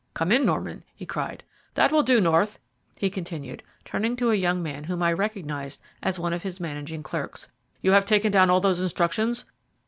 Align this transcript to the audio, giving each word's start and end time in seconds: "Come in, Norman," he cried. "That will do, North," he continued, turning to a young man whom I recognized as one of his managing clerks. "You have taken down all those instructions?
"Come 0.15 0.31
in, 0.31 0.47
Norman," 0.47 0.83
he 0.95 1.05
cried. 1.05 1.43
"That 1.75 1.91
will 1.91 2.01
do, 2.01 2.19
North," 2.19 2.57
he 2.97 3.07
continued, 3.11 3.61
turning 3.85 4.15
to 4.15 4.31
a 4.31 4.35
young 4.35 4.63
man 4.63 4.85
whom 4.85 5.03
I 5.03 5.13
recognized 5.13 5.79
as 6.01 6.17
one 6.17 6.33
of 6.33 6.41
his 6.41 6.59
managing 6.59 7.03
clerks. 7.03 7.49
"You 7.83 7.91
have 7.91 8.05
taken 8.05 8.31
down 8.31 8.49
all 8.49 8.61
those 8.61 8.79
instructions? 8.81 9.45